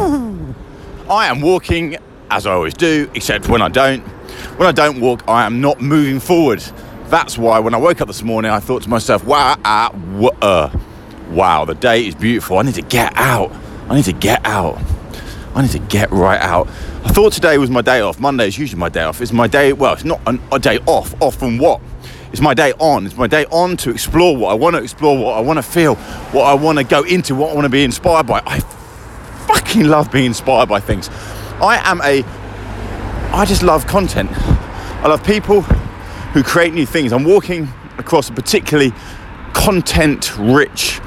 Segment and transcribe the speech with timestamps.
[1.10, 1.98] I am walking
[2.30, 4.00] as I always do, except when I don't.
[4.56, 6.60] When I don't walk, I am not moving forward.
[7.08, 9.90] That's why when I woke up this morning, I thought to myself, wow, uh,
[10.40, 10.78] uh,
[11.30, 12.56] wow, the day is beautiful.
[12.56, 13.52] I need to get out.
[13.90, 14.80] I need to get out.
[15.54, 16.68] I need to get right out.
[17.04, 18.18] I thought today was my day off.
[18.20, 19.20] Monday is usually my day off.
[19.20, 21.20] It's my day, well, it's not an, a day off.
[21.20, 21.82] Off from what?
[22.32, 23.04] It's my day on.
[23.04, 25.62] It's my day on to explore what I want to explore, what I want to
[25.62, 25.96] feel,
[26.32, 28.40] what I want to go into, what I want to be inspired by.
[28.46, 28.60] I
[29.52, 31.08] fucking love being inspired by things.
[31.60, 32.22] I am a,
[33.34, 34.30] I just love content.
[34.32, 37.12] I love people who create new things.
[37.12, 37.68] I'm walking
[37.98, 38.92] across a particularly
[39.52, 41.00] content rich,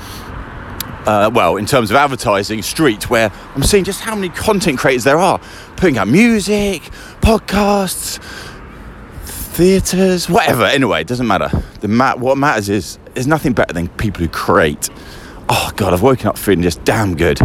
[1.05, 5.03] uh, well, in terms of advertising, street where I'm seeing just how many content creators
[5.03, 5.39] there are
[5.75, 6.81] putting out music,
[7.21, 8.19] podcasts,
[9.25, 10.65] theatres, whatever.
[10.65, 11.49] Anyway, it doesn't matter.
[11.81, 14.89] The mat, what matters is there's nothing better than people who create.
[15.49, 17.39] Oh God, I've woken up feeling just damn good.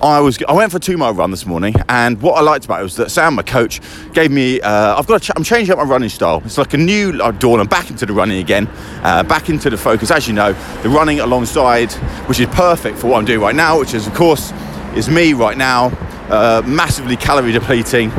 [0.00, 2.64] I was I went for a two mile run this morning, and what I liked
[2.64, 3.80] about it was that Sam, my coach,
[4.12, 4.60] gave me.
[4.60, 5.22] Uh, I've got.
[5.22, 6.40] Ch- I'm changing up my running style.
[6.44, 7.58] It's like a new dawn.
[7.58, 8.68] I'm back into the running again,
[9.02, 10.10] uh, back into the focus.
[10.12, 11.92] As you know, the running alongside,
[12.28, 14.52] which is perfect for what I'm doing right now, which is of course
[14.94, 15.86] is me right now,
[16.30, 18.12] uh, massively calorie depleting.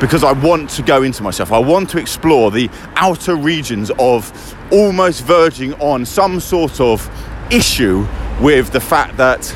[0.00, 1.52] Because I want to go into myself.
[1.52, 7.08] I want to explore the outer regions of almost verging on some sort of
[7.50, 8.06] issue
[8.40, 9.46] with the fact that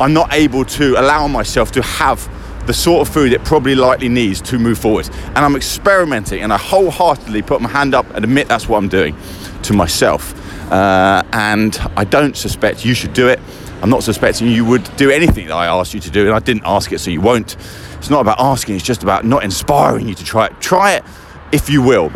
[0.00, 2.28] I'm not able to allow myself to have
[2.66, 5.08] the sort of food it probably likely needs to move forward.
[5.28, 8.88] And I'm experimenting, and I wholeheartedly put my hand up and admit that's what I'm
[8.88, 9.16] doing
[9.62, 10.34] to myself.
[10.70, 13.40] Uh, and I don't suspect you should do it.
[13.80, 16.40] I'm not suspecting you would do anything that I asked you to do, and I
[16.40, 17.56] didn't ask it, so you won't.
[17.96, 20.60] It's not about asking, it's just about not inspiring you to try it.
[20.60, 21.04] Try it
[21.52, 22.10] if you will.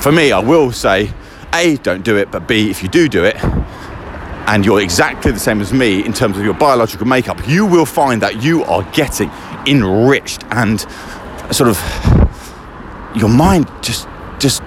[0.00, 1.12] For me, I will say,
[1.54, 3.36] A, don't do it, but B, if you do do it,
[4.48, 7.84] and you're exactly the same as me in terms of your biological makeup, you will
[7.84, 9.30] find that you are getting
[9.66, 10.80] enriched and
[11.52, 11.78] sort of
[13.14, 14.62] your mind just just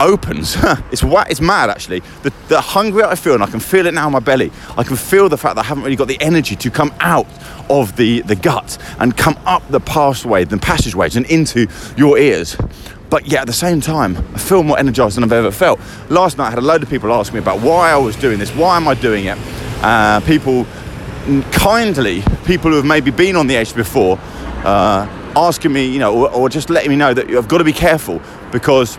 [0.00, 0.56] opens.
[0.90, 2.00] it's it's mad actually.
[2.22, 4.50] The, the hunger I feel, and I can feel it now in my belly.
[4.78, 7.26] I can feel the fact that I haven't really got the energy to come out
[7.68, 11.66] of the, the gut and come up the pathway, the passageways, and into
[11.98, 12.56] your ears.
[13.10, 15.80] But yet at the same time, I feel more energized than I've ever felt.
[16.08, 18.38] Last night, I had a load of people ask me about why I was doing
[18.38, 19.36] this, why am I doing it?
[19.82, 20.64] Uh, people
[21.50, 24.18] kindly, people who have maybe been on the edge before,
[24.64, 25.06] uh,
[25.36, 27.72] asking me, you know, or, or just letting me know that I've got to be
[27.72, 28.20] careful
[28.52, 28.96] because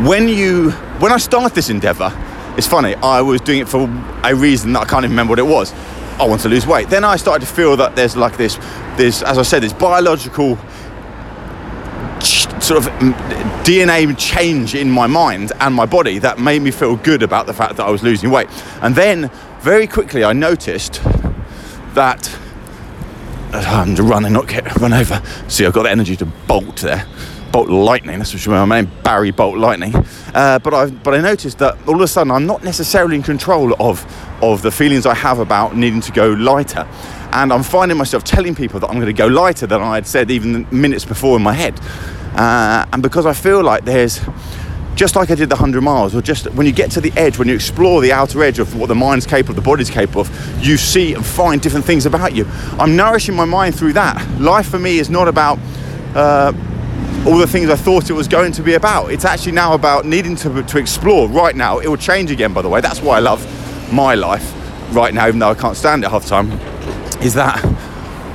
[0.00, 2.12] when you, when I started this endeavor,
[2.56, 3.88] it's funny, I was doing it for
[4.22, 5.72] a reason that I can't even remember what it was.
[6.18, 6.88] I want to lose weight.
[6.88, 8.56] Then I started to feel that there's like this,
[8.96, 10.56] this, as I said, this biological
[12.64, 12.90] sort of
[13.62, 17.52] DNA change in my mind and my body that made me feel good about the
[17.52, 18.48] fact that I was losing weight.
[18.80, 19.30] And then
[19.60, 21.02] very quickly I noticed
[21.92, 22.34] that
[23.52, 25.22] I'm running, not get run over.
[25.48, 27.06] See, I've got the energy to bolt there.
[27.52, 29.94] Bolt Lightning, that's what my name, Barry Bolt Lightning.
[30.34, 33.22] Uh, but I but I noticed that all of a sudden I'm not necessarily in
[33.22, 34.04] control of
[34.42, 36.88] of the feelings I have about needing to go lighter.
[37.32, 40.06] And I'm finding myself telling people that I'm going to go lighter than I had
[40.06, 41.78] said even minutes before in my head.
[42.34, 44.20] Uh, and because I feel like there's,
[44.96, 47.38] just like I did the 100 miles, or just when you get to the edge,
[47.38, 50.64] when you explore the outer edge of what the mind's capable, the body's capable of,
[50.64, 52.46] you see and find different things about you.
[52.78, 54.40] I'm nourishing my mind through that.
[54.40, 55.58] Life for me is not about
[56.14, 56.52] uh,
[57.26, 59.12] all the things I thought it was going to be about.
[59.12, 61.78] It's actually now about needing to, to explore right now.
[61.78, 62.80] It will change again, by the way.
[62.80, 63.42] That's why I love
[63.92, 64.52] my life
[64.92, 66.52] right now, even though I can't stand it half the time,
[67.22, 67.64] is that,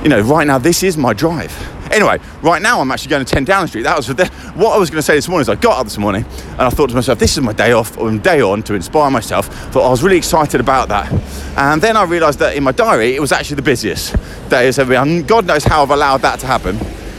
[0.02, 3.32] you know, right now, this is my drive Anyway, right now I'm actually going to
[3.32, 3.82] 10 Downing Street.
[3.82, 5.42] That was the, what I was going to say this morning.
[5.42, 7.72] Is I got up this morning and I thought to myself, this is my day
[7.72, 9.48] off, or day on to inspire myself.
[9.72, 11.10] Thought I was really excited about that.
[11.56, 14.14] And then I realised that in my diary it was actually the busiest
[14.48, 14.94] day as ever.
[14.94, 16.78] And God knows how I've allowed that to happen.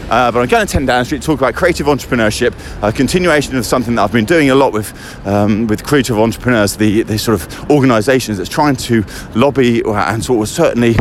[0.09, 3.55] Uh, but I'm going to 10 Downing Street to talk about creative entrepreneurship, a continuation
[3.55, 4.91] of something that I've been doing a lot with
[5.25, 9.05] um, with creative entrepreneurs, the, the sort of organisations that's trying to
[9.35, 10.97] lobby and sort of certainly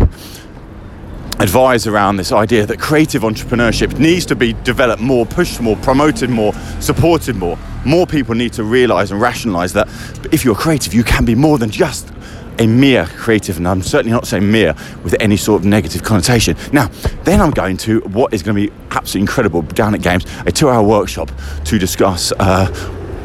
[1.40, 6.28] advise around this idea that creative entrepreneurship needs to be developed more, pushed more, promoted
[6.28, 7.58] more, supported more.
[7.84, 9.88] More people need to realize and rationalize that
[10.32, 12.12] if you're creative, you can be more than just
[12.58, 16.56] a mere creative, and I'm certainly not saying mere with any sort of negative connotation.
[16.74, 16.88] Now,
[17.24, 20.52] then I'm going to what is going to be absolutely incredible down at Games, a
[20.52, 21.30] two hour workshop
[21.64, 22.68] to discuss uh,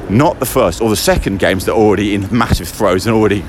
[0.10, 3.44] not the first or the second games that are already in massive throes and already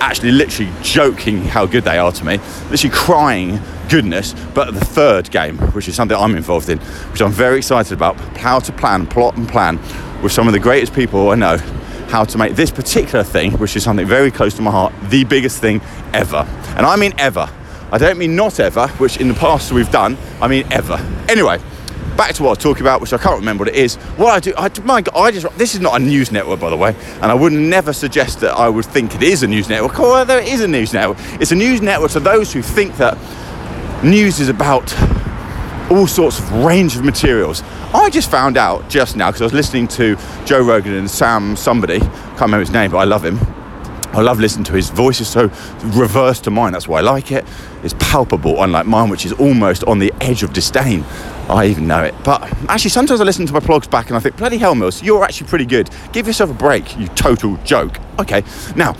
[0.00, 2.38] actually literally joking how good they are to me,
[2.70, 7.32] literally crying goodness, but the third game, which is something I'm involved in, which I'm
[7.32, 9.78] very excited about, how to plan, plot and plan
[10.22, 11.56] with some of the greatest people I know,
[12.08, 15.24] how to make this particular thing, which is something very close to my heart, the
[15.24, 15.80] biggest thing
[16.12, 16.46] ever.
[16.76, 17.48] And I mean ever.
[17.90, 20.16] I don't mean not ever, which in the past we've done.
[20.40, 20.96] I mean ever.
[21.28, 21.58] Anyway,
[22.16, 23.94] back to what I was talking about, which I can't remember what it is.
[24.16, 26.68] What I do, I, my God, I just this is not a news network, by
[26.68, 29.68] the way, and I would never suggest that I would think it is a news
[29.68, 29.98] network.
[29.98, 33.16] Although it is a news network, it's a news network to those who think that
[34.02, 34.94] news is about
[35.90, 37.62] all sorts of range of materials.
[37.94, 41.56] I just found out just now because I was listening to Joe Rogan and Sam
[41.56, 43.38] somebody, can't remember his name, but I love him.
[44.12, 45.50] I love listening to his voice is so
[45.84, 46.72] reversed to mine.
[46.72, 47.44] That's why I like it.
[47.82, 51.04] It's palpable, unlike mine, which is almost on the edge of disdain.
[51.48, 52.14] I even know it.
[52.24, 55.02] But actually, sometimes I listen to my blogs back and I think, bloody hell, Mills,
[55.02, 55.90] you're actually pretty good.
[56.12, 57.98] Give yourself a break, you total joke.
[58.18, 58.42] Okay,
[58.76, 58.94] now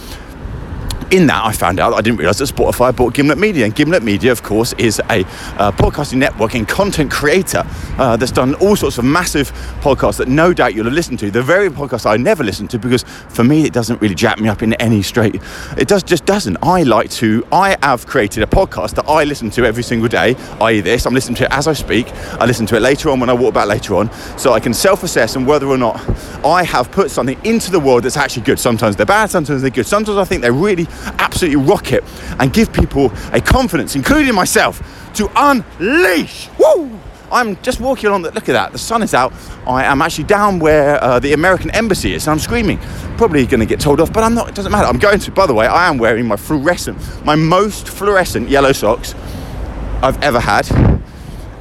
[1.10, 3.64] in that, I found out I didn't realize that Spotify bought Gimlet Media.
[3.64, 5.24] And Gimlet Media, of course, is a
[5.58, 7.64] uh, podcasting network and content creator
[7.98, 9.50] uh, that's done all sorts of massive
[9.80, 11.30] podcasts that no doubt you'll have listened to.
[11.30, 14.48] The very podcast I never listen to because for me, it doesn't really jack me
[14.48, 15.40] up in any straight.
[15.76, 16.56] It does just doesn't.
[16.62, 20.34] I like to, I have created a podcast that I listen to every single day,
[20.60, 21.06] i.e., this.
[21.06, 22.08] I'm listening to it as I speak.
[22.40, 24.74] I listen to it later on when I walk back later on so I can
[24.74, 25.96] self assess and whether or not
[26.44, 28.58] I have put something into the world that's actually good.
[28.58, 29.86] Sometimes they're bad, sometimes they're good.
[29.86, 30.86] Sometimes I think they're really
[31.18, 32.04] absolutely rock it
[32.38, 34.82] and give people a confidence, including myself,
[35.14, 36.48] to unleash.
[36.58, 36.98] Woo!
[37.30, 38.22] I'm just walking along.
[38.22, 38.72] The, look at that.
[38.72, 39.32] The sun is out.
[39.66, 42.26] I am actually down where uh, the American embassy is.
[42.26, 42.78] And I'm screaming.
[43.18, 44.48] Probably going to get told off, but I'm not.
[44.48, 44.86] It doesn't matter.
[44.86, 45.30] I'm going to.
[45.30, 49.14] By the way, I am wearing my fluorescent, my most fluorescent yellow socks
[50.02, 50.66] I've ever had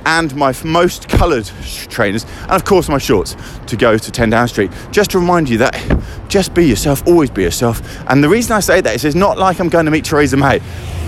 [0.07, 1.45] and my most coloured
[1.89, 3.35] trainers, and of course my shorts
[3.67, 4.71] to go to 10 Down Street.
[4.89, 5.75] Just to remind you that
[6.29, 7.81] just be yourself, always be yourself.
[8.09, 10.37] And the reason I say that is it's not like I'm going to meet Theresa
[10.37, 10.61] May.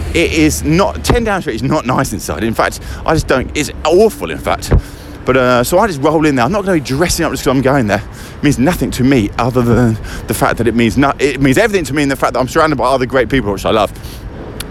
[0.10, 2.44] It is not, 10 Down Street is not nice inside.
[2.44, 4.74] In fact, I just don't, it's awful in fact.
[5.26, 6.44] But uh, so I just roll in there.
[6.44, 8.04] I'm not going to be dressing up just because I'm going there.
[8.38, 9.94] It means nothing to me other than
[10.28, 12.40] the fact that it means not, it means everything to me in the fact that
[12.40, 13.92] I'm surrounded by other great people, which I love.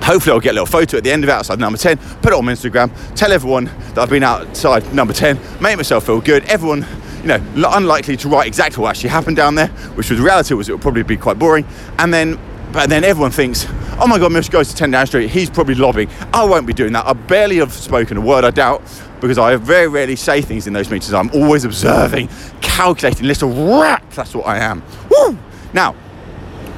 [0.08, 2.32] Hopefully, I'll get a little photo at the end of outside number 10, put it
[2.32, 6.44] on Instagram, tell everyone that I've been outside number 10, make myself feel good.
[6.46, 6.86] Everyone,
[7.20, 10.70] you know, unlikely to write exactly what actually happened down there, which was reality was
[10.70, 11.66] it would probably be quite boring.
[11.98, 12.38] And then
[12.72, 13.66] but then everyone thinks,
[14.00, 16.08] oh my God, Mish goes to 10 Down Street, he's probably lobbying.
[16.32, 17.04] I won't be doing that.
[17.04, 18.82] I barely have spoken a word, I doubt,
[19.20, 21.12] because I very rarely say things in those meetings.
[21.12, 22.30] I'm always observing,
[22.62, 24.02] calculating, little rat.
[24.12, 24.82] That's what I am.
[25.10, 25.36] Woo!
[25.74, 25.94] Now,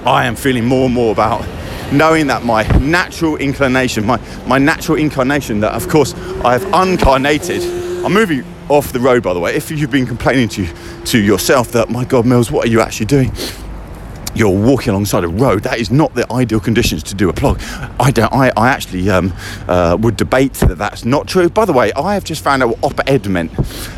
[0.04, 1.44] I am feeling more and more about
[1.92, 6.14] knowing that my natural inclination, my, my natural incarnation that of course
[6.44, 9.54] I have uncarnated, I'm moving off the road by the way.
[9.54, 10.66] If you've been complaining to,
[11.06, 13.32] to yourself that, my God, Mills, what are you actually doing?
[14.34, 17.60] You're walking alongside a road, that is not the ideal conditions to do a blog.
[17.98, 18.32] I don't.
[18.32, 19.32] I, I actually um,
[19.68, 21.48] uh, would debate that that's not true.
[21.48, 23.52] By the way, I have just found out what op-ed meant.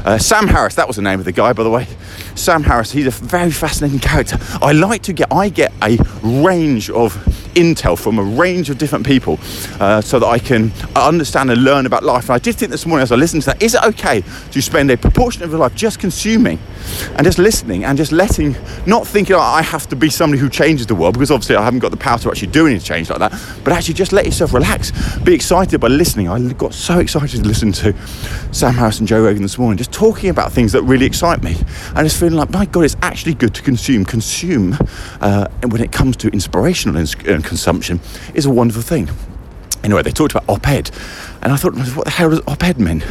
[0.05, 1.87] Uh, Sam Harris, that was the name of the guy, by the way.
[2.35, 4.39] Sam Harris, he's a very fascinating character.
[4.63, 5.33] I like to get.
[5.33, 7.15] I get a range of
[7.55, 9.39] intel from a range of different people
[9.79, 12.25] uh, so that I can understand and learn about life.
[12.25, 14.63] And I did think this morning as I listened to that, is it okay to
[14.63, 16.59] spend a proportion of your life just consuming
[17.17, 18.57] and just listening and just letting,
[18.87, 21.63] not thinking oh, I have to be somebody who changes the world because obviously I
[21.63, 23.33] haven't got the power to actually do any change like that,
[23.65, 26.29] but actually just let yourself relax, be excited by listening.
[26.29, 27.95] I got so excited to listen to
[28.53, 31.57] Sam Harris and Joe Rogan this morning, just talking about things that really excite me
[31.95, 34.05] and just feeling like, my God, it's actually good to consume.
[34.05, 34.77] Consume
[35.21, 38.01] uh, when it comes to inspirational and consumption
[38.35, 39.09] is a wonderful thing.
[39.85, 40.91] Anyway, they talked about op-ed,
[41.43, 43.03] and I thought, what the hell does op-ed mean?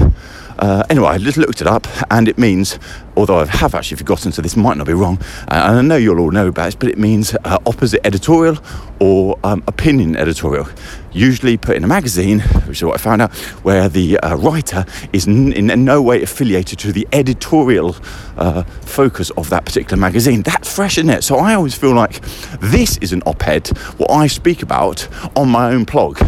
[0.62, 2.78] Uh, anyway, I just looked it up, and it means,
[3.18, 5.96] although I have actually forgotten, so this might not be wrong, uh, and I know
[5.96, 8.60] you'll all know about it, but it means uh, opposite editorial
[9.00, 10.68] or um, opinion editorial.
[11.14, 14.86] Usually put in a magazine, which is what I found out, where the uh, writer
[15.12, 17.96] is n- in no way affiliated to the editorial
[18.38, 20.44] uh, focus of that particular magazine.
[20.44, 21.24] That's fresh, isn't it?
[21.24, 22.22] So I always feel like
[22.60, 26.22] this is an op ed, what I speak about on my own blog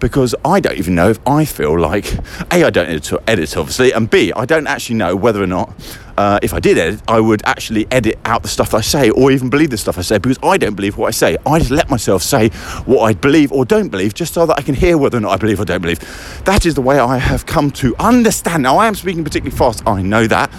[0.00, 2.12] because I don't even know if I feel like
[2.52, 5.72] A, I don't edit, edit obviously, and B, I don't actually know whether or not
[6.20, 9.30] uh, if I did edit, I would actually edit out the stuff I say or
[9.30, 11.38] even believe the stuff I say because I don't believe what I say.
[11.46, 12.50] I just let myself say
[12.84, 15.30] what I believe or don't believe just so that I can hear whether or not
[15.30, 16.00] I believe or don't believe.
[16.44, 18.64] That is the way I have come to understand.
[18.64, 20.50] Now, I am speaking particularly fast, I know that.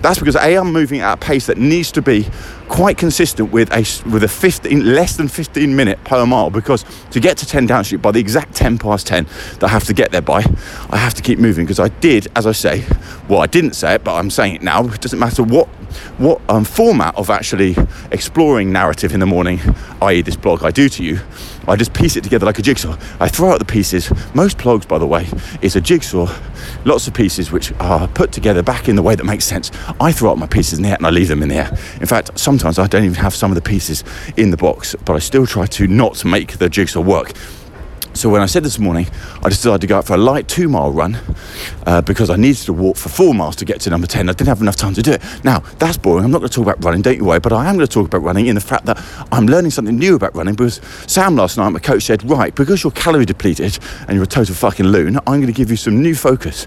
[0.00, 2.26] That's because A, I'm moving at a pace that needs to be
[2.68, 7.20] quite consistent with a with a 15 less than 15 minute per mile because to
[7.20, 9.94] get to 10 Down Street by the exact 10 past 10 that I have to
[9.94, 10.44] get there by,
[10.90, 12.84] I have to keep moving because I did, as I say,
[13.28, 14.86] well I didn't say it, but I'm saying it now.
[14.86, 15.68] It doesn't matter what
[16.18, 17.76] what um, format of actually
[18.12, 19.60] exploring narrative in the morning,
[20.02, 21.20] i.e., this blog, I do to you.
[21.68, 22.96] I just piece it together like a jigsaw.
[23.20, 24.10] I throw out the pieces.
[24.34, 25.28] Most blogs, by the way,
[25.60, 26.26] is a jigsaw,
[26.86, 29.70] lots of pieces which are put together back in the way that makes sense.
[30.00, 31.78] I throw out my pieces in the air and I leave them in the air.
[32.00, 34.02] In fact, sometimes I don't even have some of the pieces
[34.36, 37.32] in the box, but I still try to not make the jigsaw work.
[38.18, 39.06] So when I said this morning,
[39.44, 41.16] I decided to go out for a light two mile run
[41.86, 44.28] uh, because I needed to walk for four miles to get to number 10.
[44.28, 45.22] I didn't have enough time to do it.
[45.44, 46.24] Now, that's boring.
[46.24, 47.92] I'm not going to talk about running, don't you worry, but I am going to
[47.92, 51.36] talk about running in the fact that I'm learning something new about running because Sam
[51.36, 54.86] last night, my coach said, right, because you're calorie depleted and you're a total fucking
[54.86, 56.66] loon, I'm going to give you some new focus.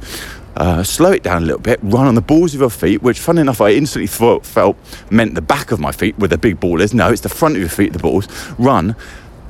[0.55, 3.20] Uh, slow it down a little bit, run on the balls of your feet, which,
[3.20, 4.77] fun enough, I instantly felt
[5.10, 6.93] meant the back of my feet where the big ball is.
[6.93, 8.27] No, it's the front of your feet, the balls.
[8.58, 8.96] Run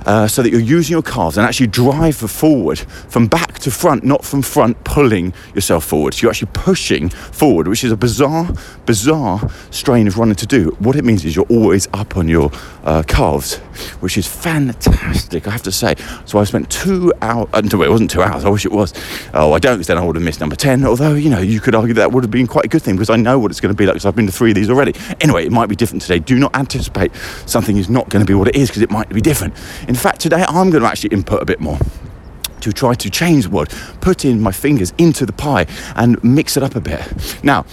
[0.05, 4.03] uh, so that you're using your calves and actually drive forward from back to front,
[4.03, 6.13] not from front pulling yourself forward.
[6.13, 8.49] So you're actually pushing forward, which is a bizarre,
[8.85, 10.75] bizarre strain of running to do.
[10.79, 12.51] What it means is you're always up on your
[12.83, 13.57] uh, calves,
[13.99, 15.95] which is fantastic, I have to say.
[16.25, 18.93] So I spent two hours, uh, it wasn't two hours, I wish it was.
[19.33, 20.85] Oh, I don't, because then I would have missed number 10.
[20.85, 23.09] Although, you know, you could argue that would have been quite a good thing because
[23.09, 24.69] I know what it's going to be like because I've been to three of these
[24.69, 24.93] already.
[25.21, 26.19] Anyway, it might be different today.
[26.19, 27.13] Do not anticipate
[27.45, 29.53] something is not going to be what it is because it might be different.
[29.91, 31.77] In fact, today I'm going to actually input a bit more
[32.61, 33.69] to try to change what,
[33.99, 35.65] put in my fingers into the pie
[35.97, 37.01] and mix it up a bit.
[37.43, 37.65] Now,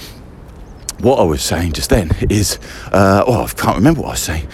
[0.98, 4.20] what I was saying just then is, uh, oh, I can't remember what I was
[4.22, 4.48] saying.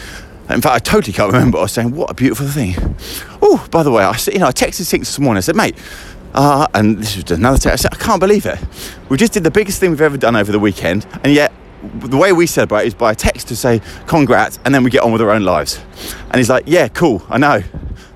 [0.50, 1.97] In fact, I totally can't remember what I was saying.
[1.97, 2.75] What a beautiful thing.
[3.40, 5.38] Oh, by the way, I, you know, I texted Six this morning.
[5.38, 5.78] I said, mate,
[6.35, 7.87] uh, and this was another text.
[7.87, 8.59] I said, I can't believe it.
[9.09, 11.50] We just did the biggest thing we've ever done over the weekend, and yet
[11.95, 15.03] the way we celebrate is by a text to say congrats, and then we get
[15.03, 15.81] on with our own lives.
[16.25, 17.62] And he's like, yeah, cool, I know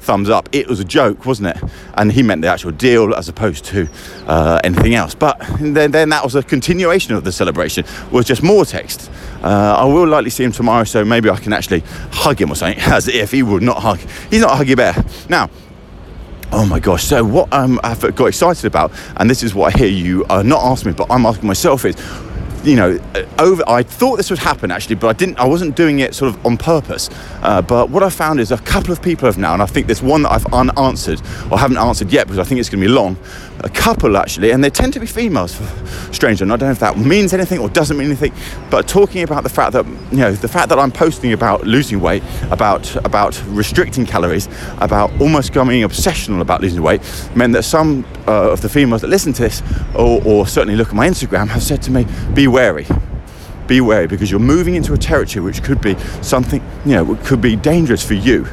[0.08, 0.48] thumbs up.
[0.52, 1.70] It was a joke, wasn't it?
[1.92, 3.87] And he meant the actual deal as opposed to
[4.26, 5.14] uh, anything else.
[5.14, 9.10] But then, then that was a continuation of the celebration, was just more text.
[9.42, 12.54] Uh, I will likely see him tomorrow, so maybe I can actually hug him or
[12.54, 13.98] something, as if he would not hug.
[14.30, 14.94] He's not a huggy bear.
[15.28, 15.50] Now,
[16.50, 17.04] Oh my gosh.
[17.04, 20.42] So, what um, I've got excited about, and this is what I hear you uh,
[20.42, 21.94] not asking me, but I'm asking myself is
[22.64, 22.98] you know,
[23.38, 23.62] over.
[23.66, 25.38] I thought this would happen actually, but I didn't.
[25.38, 27.08] I wasn't doing it sort of on purpose.
[27.42, 29.86] Uh, but what I found is a couple of people have now, and I think
[29.86, 32.88] there's one that I've unanswered or haven't answered yet because I think it's going to
[32.88, 33.16] be long.
[33.60, 35.60] A couple actually, and they tend to be females.
[36.12, 38.32] Strangely, and I don't know if that means anything or doesn't mean anything.
[38.70, 42.00] But talking about the fact that you know the fact that I'm posting about losing
[42.00, 44.48] weight, about about restricting calories,
[44.78, 47.00] about almost becoming obsessional about losing weight,
[47.34, 49.62] meant that some uh, of the females that listen to this
[49.94, 52.86] or, or certainly look at my Instagram have said to me, "Be wary.
[53.66, 57.40] Be wary because you're moving into a territory which could be something, you know, could
[57.40, 58.46] be dangerous for you.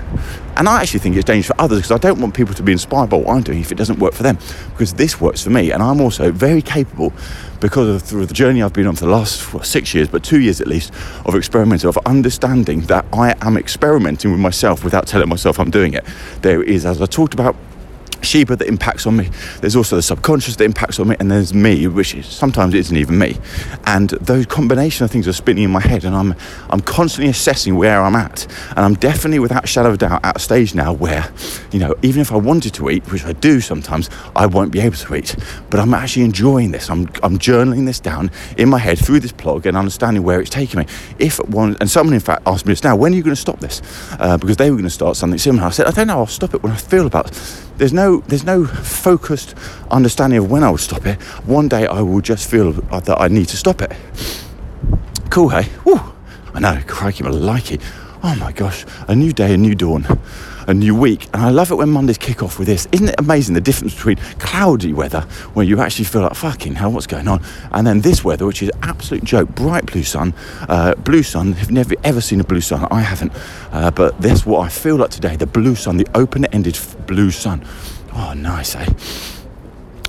[0.58, 2.72] And I actually think it's dangerous for others because I don't want people to be
[2.72, 4.38] inspired by what I'm doing if it doesn't work for them.
[4.72, 7.12] Because this works for me, and I'm also very capable
[7.60, 10.40] because of through the journey I've been on for the last six years, but two
[10.40, 10.94] years at least,
[11.26, 15.94] of experimenting, of understanding that I am experimenting with myself without telling myself I'm doing
[15.94, 16.06] it.
[16.42, 17.56] There is, as I talked about
[18.26, 19.30] Sheba that impacts on me.
[19.62, 22.98] There's also the subconscious that impacts on me, and there's me, which is, sometimes isn't
[22.98, 23.38] even me.
[23.86, 26.36] And those combination of things are spinning in my head, and I'm
[26.70, 28.48] I'm constantly assessing where I'm at.
[28.70, 31.32] And I'm definitely, without a shadow of doubt, at a stage now where,
[31.72, 34.80] you know, even if I wanted to eat, which I do sometimes, I won't be
[34.80, 35.36] able to eat.
[35.70, 36.90] But I'm actually enjoying this.
[36.90, 40.50] I'm I'm journaling this down in my head through this blog and understanding where it's
[40.50, 40.88] taking me.
[41.20, 43.42] If one and someone in fact asked me just now, when are you going to
[43.42, 43.82] stop this?
[44.20, 45.68] Uh, because they were going to start something similar.
[45.68, 46.20] I said, I don't know.
[46.20, 47.32] I'll stop it when I feel about.
[47.78, 49.56] There's no there's no focused
[49.92, 51.22] understanding of when I will stop it.
[51.46, 53.92] One day I will just feel that I need to stop it.
[55.30, 55.68] Cool, hey?
[55.84, 56.00] Woo!
[56.54, 57.82] I know, crikey, like it.
[58.24, 60.06] Oh my gosh, a new day, a new dawn
[60.68, 61.26] a new week.
[61.34, 62.88] And I love it when Mondays kick off with this.
[62.92, 65.22] Isn't it amazing the difference between cloudy weather,
[65.54, 67.42] where you actually feel like fucking hell, what's going on,
[67.72, 70.34] and then this weather, which is absolute joke, bright blue sun,
[70.70, 71.54] uh, blue sun.
[71.54, 72.88] Have never ever seen a blue sun.
[72.92, 73.32] I haven't,
[73.72, 75.36] uh, but that's what I feel like today.
[75.36, 77.66] The blue sun, the open-ended blue sun.
[78.14, 79.34] Oh, nice, eh?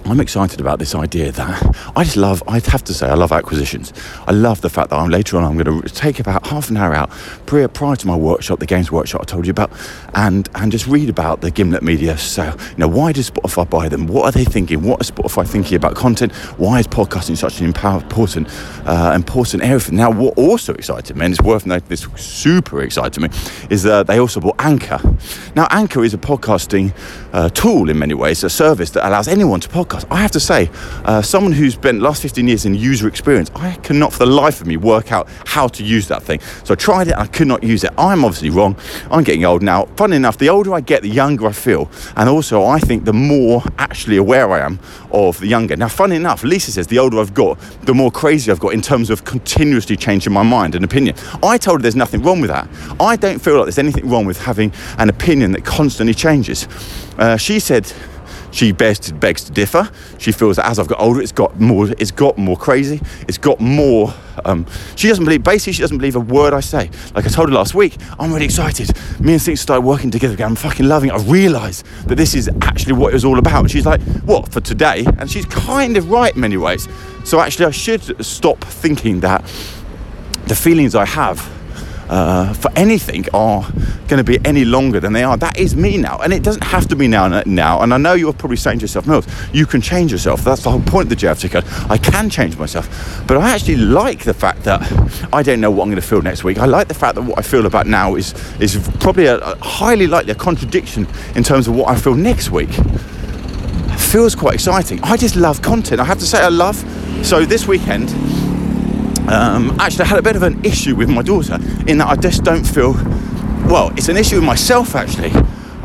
[0.08, 3.32] I'm excited about this idea that I just love, I'd have to say, I love
[3.32, 3.92] acquisitions.
[4.28, 6.76] I love the fact that I'm later on, I'm going to take about half an
[6.76, 7.10] hour out
[7.46, 9.72] prior, prior to my workshop, the games workshop I told you about,
[10.14, 12.56] and, and just read about the Gimlet Media sale.
[12.70, 14.06] You know, why does Spotify buy them?
[14.06, 14.82] What are they thinking?
[14.82, 16.32] What is Spotify thinking about content?
[16.56, 18.48] Why is podcasting such an important,
[18.86, 19.96] uh, important area for them?
[19.96, 23.28] Now, what also excited me, and it's worth noting this super excited me,
[23.70, 25.00] is that they also bought Anchor.
[25.56, 26.94] Now, Anchor is a podcasting
[27.32, 30.06] uh, tool in many ways, a service that allows anyone to podcast podcast.
[30.10, 30.70] I have to say,
[31.04, 34.60] uh, someone who's spent last 15 years in user experience, I cannot for the life
[34.60, 36.40] of me work out how to use that thing.
[36.64, 37.90] So I tried it I could not use it.
[37.98, 38.76] I'm obviously wrong.
[39.10, 39.86] I'm getting old now.
[39.96, 41.90] Fun enough, the older I get, the younger I feel.
[42.16, 44.78] And also, I think the more actually aware I am
[45.12, 45.76] of the younger.
[45.76, 48.82] Now, fun enough, Lisa says the older I've got, the more crazy I've got in
[48.82, 51.16] terms of continuously changing my mind and opinion.
[51.42, 52.68] I told her there's nothing wrong with that.
[53.00, 56.68] I don't feel like there's anything wrong with having an opinion that constantly changes.
[57.18, 57.90] Uh, she said,
[58.56, 59.90] She begs to, begs to differ.
[60.16, 61.90] She feels that as I've got older, it's got more.
[61.98, 63.02] It's got more crazy.
[63.28, 64.14] It's got more.
[64.46, 65.44] Um, she doesn't believe.
[65.44, 66.88] Basically, she doesn't believe a word I say.
[67.14, 68.96] Like I told her last week, I'm really excited.
[69.20, 70.48] Me and Six started working together again.
[70.48, 71.12] I'm fucking loving it.
[71.12, 73.60] I realise that this is actually what it was all about.
[73.60, 75.04] And she's like, what for today?
[75.18, 76.88] And she's kind of right in many ways.
[77.24, 79.44] So actually, I should stop thinking that
[80.46, 81.46] the feelings I have
[82.08, 83.62] uh, for anything are
[84.08, 85.36] going to be any longer than they are.
[85.36, 87.42] That is me now, and it doesn't have to be now.
[87.46, 89.22] Now, and I know you're probably saying to yourself, "No,
[89.52, 91.64] you can change yourself." That's the whole point of the JF ticket.
[91.90, 92.88] I can change myself,
[93.26, 94.80] but I actually like the fact that
[95.32, 96.58] I don't know what I'm going to feel next week.
[96.58, 99.56] I like the fact that what I feel about now is is probably a, a
[99.64, 102.70] highly likely a contradiction in terms of what I feel next week.
[102.78, 105.00] It feels quite exciting.
[105.02, 106.00] I just love content.
[106.00, 106.76] I have to say, I love.
[107.24, 108.45] So this weekend.
[109.28, 112.16] Um, actually, I had a bit of an issue with my daughter in that I
[112.16, 112.92] just don't feel.
[113.66, 115.32] Well, it's an issue with myself actually.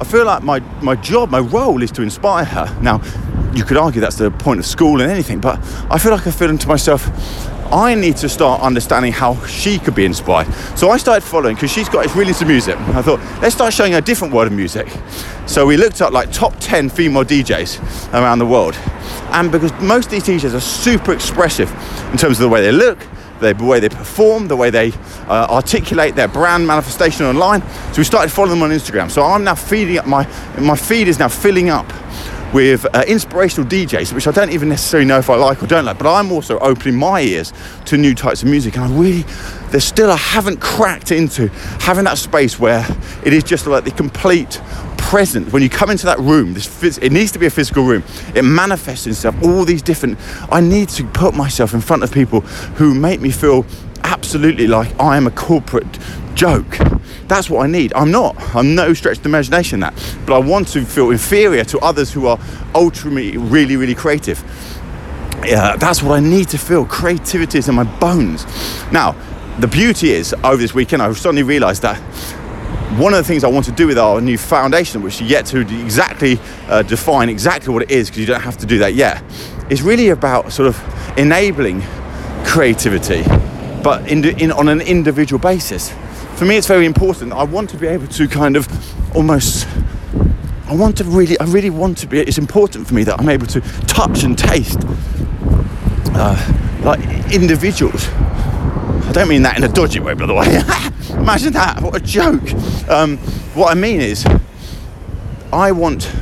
[0.02, 2.80] I feel like my, my job, my role is to inspire her.
[2.82, 3.02] Now,
[3.54, 6.32] you could argue that's the point of school and anything, but I feel like I
[6.32, 7.08] feel to myself,
[7.72, 10.54] I need to start understanding how she could be inspired.
[10.78, 12.78] So I started following because she's got it's really into music.
[12.78, 14.88] I thought let's start showing her a different world of music.
[15.48, 18.76] So we looked up like top 10 female DJs around the world,
[19.32, 21.72] and because most of these DJs are super expressive
[22.12, 23.00] in terms of the way they look,
[23.42, 24.94] the way they perform, the way they
[25.28, 27.62] uh, articulate their brand manifestation online.
[27.92, 29.12] So we started following them on Instagram.
[29.12, 30.26] So I'm now feeding up my
[30.60, 31.92] my feed is now filling up
[32.54, 35.86] with uh, inspirational DJs, which I don't even necessarily know if I like or don't
[35.86, 37.54] like, but I'm also opening my ears
[37.86, 38.76] to new types of music.
[38.76, 39.24] And I really,
[39.70, 41.48] there's still, I haven't cracked into
[41.80, 42.86] having that space where
[43.24, 44.62] it is just like the complete
[45.12, 45.52] present.
[45.52, 48.02] When you come into that room this phys- it needs to be a physical room.
[48.34, 50.18] It manifests itself all these different
[50.50, 52.40] i need to put myself in front of people
[52.80, 53.66] who make me feel
[54.06, 56.00] absolutely like i am a corporate
[56.34, 56.78] joke.
[57.28, 57.92] That's what i need.
[57.94, 58.38] I'm not.
[58.56, 59.94] I'm no stretch of imagination that.
[60.26, 62.40] But i want to feel inferior to others who are
[62.74, 64.40] ultimately really really creative.
[65.44, 66.86] Yeah, that's what I need to feel.
[66.86, 68.46] Creativity is in my bones.
[68.94, 69.18] Now,
[69.60, 72.00] the beauty is, over this weekend, I suddenly realised that
[72.98, 75.46] one of the things I want to do with our new foundation, which is yet
[75.48, 78.94] to exactly uh, define exactly what it is, because you don't have to do that
[78.94, 79.24] yet,
[79.70, 81.82] is really about sort of enabling
[82.46, 83.24] creativity,
[83.84, 85.92] but in, in, on an individual basis.
[86.36, 87.34] For me, it's very important.
[87.34, 88.68] I want to be able to kind of
[89.16, 89.68] almost.
[90.68, 92.20] I want to really, I really want to be.
[92.20, 94.80] It's important for me that I'm able to touch and taste
[96.14, 97.00] uh, like
[97.34, 98.08] individuals.
[98.10, 100.48] I don't mean that in a dodgy way, by the way.
[101.22, 101.82] Imagine that.
[101.82, 102.42] What a joke.
[102.92, 103.18] Um,
[103.56, 104.26] what I mean is,
[105.54, 106.14] I want,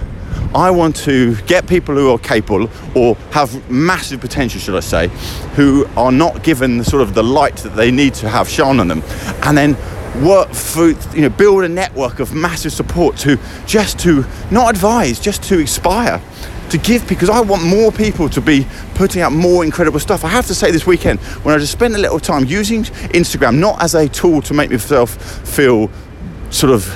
[0.53, 5.08] I want to get people who are capable or have massive potential, should I say,
[5.55, 8.79] who are not given the sort of the light that they need to have shone
[8.79, 9.01] on them,
[9.45, 9.75] and then
[10.23, 15.19] work through, you know, build a network of massive support to just to not advise,
[15.19, 16.21] just to inspire
[16.69, 20.23] to give because I want more people to be putting out more incredible stuff.
[20.23, 23.58] I have to say, this weekend, when I just spent a little time using Instagram
[23.58, 25.15] not as a tool to make myself
[25.47, 25.89] feel
[26.49, 26.88] sort of,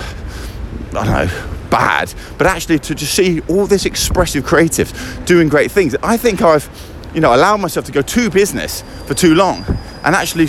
[0.95, 5.71] I don't know, bad, but actually to just see all this expressive creatives doing great
[5.71, 5.95] things.
[6.03, 6.69] I think I've,
[7.13, 9.65] you know, allowed myself to go to business for too long
[10.03, 10.47] and actually,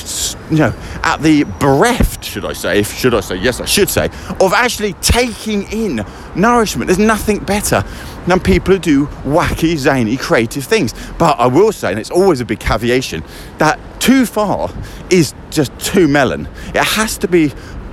[0.50, 3.88] you know, at the bereft, should I say, if should I say, yes, I should
[3.88, 4.06] say,
[4.40, 6.88] of actually taking in nourishment.
[6.88, 7.84] There's nothing better
[8.26, 10.92] than people who do wacky, zany, creative things.
[11.18, 13.22] But I will say, and it's always a big caveation,
[13.58, 14.70] that too far
[15.08, 16.48] is just too melon.
[16.68, 17.52] It has to be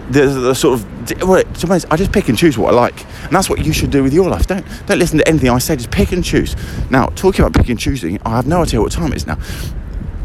[0.10, 1.44] the, the, sort of well,
[1.90, 4.14] I just pick and choose what I like, and that's what you should do with
[4.14, 4.48] your life.
[4.48, 5.76] Don't don't listen to anything I say.
[5.76, 6.56] Just pick and choose.
[6.90, 9.38] Now, talking about picking and choosing, I have no idea what time it is now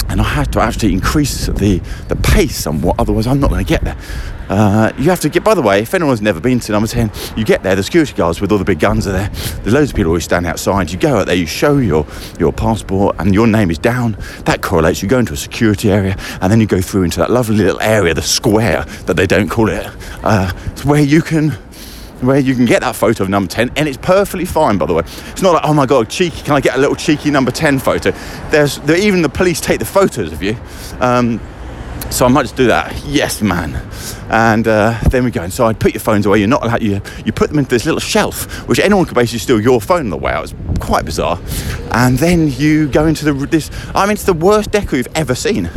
[0.08, 3.68] and I had to actually increase the, the pace somewhat, otherwise I'm not going to
[3.68, 3.96] get there.
[4.48, 7.10] Uh, you have to get, by the way, if anyone's never been to number 10,
[7.36, 9.28] you get there, the security guards with all the big guns are there.
[9.62, 10.90] There's loads of people always standing outside.
[10.90, 12.06] You go out there, you show your,
[12.38, 14.16] your passport, and your name is down.
[14.44, 15.02] That correlates.
[15.02, 17.80] You go into a security area, and then you go through into that lovely little
[17.80, 19.86] area, the square that they don't call it,
[20.22, 20.52] uh,
[20.84, 21.56] where you can
[22.20, 24.94] where you can get that photo of number 10 and it's perfectly fine by the
[24.94, 27.50] way it's not like oh my god cheeky can i get a little cheeky number
[27.50, 28.10] 10 photo
[28.50, 30.56] there's even the police take the photos of you
[31.00, 31.40] um,
[32.10, 32.96] so I might just do that.
[33.04, 33.74] Yes, man.
[34.30, 36.38] And uh, then we go inside, put your phones away.
[36.38, 39.40] You're not allowed, you, you put them into this little shelf, which anyone could basically
[39.40, 40.44] steal your phone on the way out.
[40.50, 41.38] It's quite bizarre.
[41.90, 45.34] And then you go into the, this, I mean, it's the worst deco you've ever
[45.34, 45.68] seen.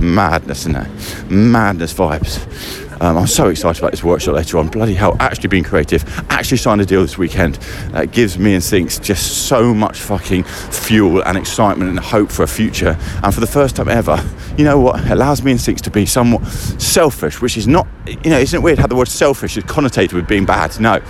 [0.00, 1.30] Madness, isn't it?
[1.30, 2.79] Madness vibes.
[3.00, 4.68] Um, I'm so excited about this workshop later on.
[4.68, 7.54] Bloody hell, actually being creative, actually signed a deal this weekend.
[7.92, 12.42] That gives me and Sinks just so much fucking fuel and excitement and hope for
[12.42, 12.98] a future.
[13.22, 14.22] And for the first time ever,
[14.58, 15.00] you know what?
[15.00, 18.58] It allows me and Sinks to be somewhat selfish, which is not, you know, isn't
[18.58, 20.78] it weird how the word selfish is connotated with being bad?
[20.78, 21.00] No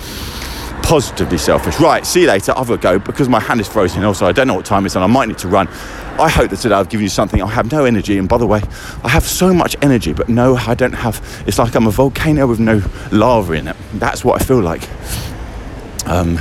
[0.90, 1.78] positively selfish.
[1.78, 2.52] Right, see you later.
[2.56, 4.02] I've got to go because my hand is frozen.
[4.02, 5.04] Also, I don't know what time it's on.
[5.04, 5.68] I might need to run.
[6.18, 7.40] I hope that today I've given you something.
[7.40, 8.60] I have no energy, and by the way,
[9.04, 11.44] I have so much energy, but no, I don't have.
[11.46, 13.76] It's like I'm a volcano with no lava in it.
[13.94, 14.82] That's what I feel like.
[16.06, 16.40] Um,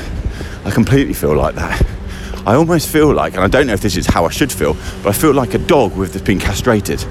[0.65, 1.98] I completely feel like that.
[2.45, 4.75] I almost feel like, and I don't know if this is how I should feel,
[5.03, 7.03] but I feel like a dog with been castrated,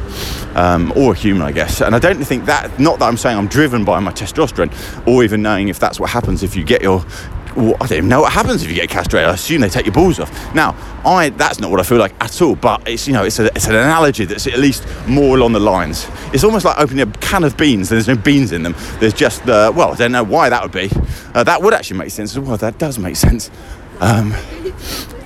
[0.54, 1.80] um, or a human, I guess.
[1.80, 4.72] And I don't think that, not that I'm saying I'm driven by my testosterone,
[5.06, 7.04] or even knowing if that's what happens if you get your
[7.56, 9.28] well, I don't even know what happens if you get castrated.
[9.28, 10.54] I assume they take your balls off.
[10.54, 12.54] Now, I that's not what I feel like at all.
[12.54, 15.60] But it's you know it's, a, it's an analogy that's at least more along the
[15.60, 16.08] lines.
[16.32, 17.90] It's almost like opening a can of beans.
[17.90, 18.76] And there's no beans in them.
[19.00, 20.90] There's just the well, I don't know why that would be.
[21.34, 22.56] Uh, that would actually make sense well.
[22.56, 23.50] That does make sense.
[24.00, 24.34] Um,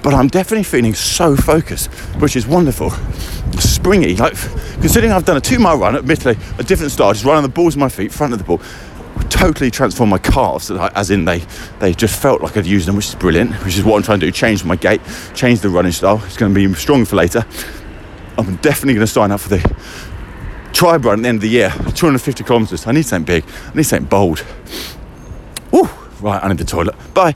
[0.02, 2.90] but I'm definitely feeling so focused, which is wonderful.
[3.58, 4.34] Springy, like
[4.80, 7.74] considering I've done a two mile run, admittedly a different style, just running the balls
[7.74, 8.60] of my feet, front of the ball
[9.28, 11.38] totally transformed my calves, as in they
[11.78, 13.52] they just felt like I'd used them, which is brilliant.
[13.64, 15.00] Which is what I'm trying to do: change my gait,
[15.34, 16.22] change the running style.
[16.24, 17.44] It's going to be strong for later.
[18.38, 19.76] I'm definitely going to sign up for the
[20.72, 22.86] tribe run at the end of the year, 250 kilometres.
[22.86, 23.44] I need something big.
[23.66, 24.44] I need something bold.
[25.70, 25.88] Woo!
[26.20, 26.94] Right, I need the toilet.
[27.14, 27.34] Bye.